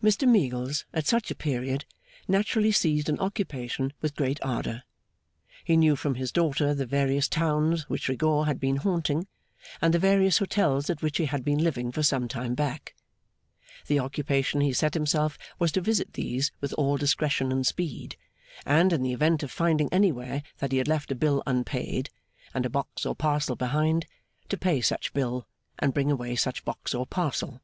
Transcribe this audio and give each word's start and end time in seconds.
Mr 0.00 0.28
Meagles, 0.28 0.84
at 0.94 1.04
such 1.04 1.32
a 1.32 1.34
period, 1.34 1.84
naturally 2.28 2.70
seized 2.70 3.08
an 3.08 3.18
occupation 3.18 3.92
with 4.00 4.14
great 4.14 4.38
ardour. 4.40 4.84
He 5.64 5.76
knew 5.76 5.96
from 5.96 6.14
his 6.14 6.30
daughter 6.30 6.74
the 6.74 6.86
various 6.86 7.26
towns 7.26 7.88
which 7.88 8.06
Rigaud 8.06 8.44
had 8.44 8.60
been 8.60 8.76
haunting, 8.76 9.26
and 9.82 9.92
the 9.92 9.98
various 9.98 10.38
hotels 10.38 10.90
at 10.90 11.02
which 11.02 11.18
he 11.18 11.24
had 11.26 11.44
been 11.44 11.58
living 11.58 11.90
for 11.90 12.04
some 12.04 12.28
time 12.28 12.54
back. 12.54 12.94
The 13.88 13.98
occupation 13.98 14.60
he 14.60 14.72
set 14.72 14.94
himself 14.94 15.36
was 15.58 15.72
to 15.72 15.80
visit 15.80 16.12
these 16.12 16.52
with 16.60 16.72
all 16.74 16.96
discretion 16.96 17.50
and 17.50 17.66
speed, 17.66 18.16
and, 18.64 18.92
in 18.92 19.02
the 19.02 19.12
event 19.12 19.42
of 19.42 19.50
finding 19.50 19.92
anywhere 19.92 20.44
that 20.58 20.70
he 20.70 20.78
had 20.78 20.86
left 20.86 21.10
a 21.10 21.16
bill 21.16 21.42
unpaid, 21.48 22.10
and 22.54 22.64
a 22.64 22.70
box 22.70 23.04
or 23.04 23.16
parcel 23.16 23.56
behind, 23.56 24.06
to 24.50 24.56
pay 24.56 24.80
such 24.80 25.12
bill, 25.12 25.48
and 25.80 25.92
bring 25.92 26.12
away 26.12 26.36
such 26.36 26.64
box 26.64 26.94
or 26.94 27.04
parcel. 27.06 27.60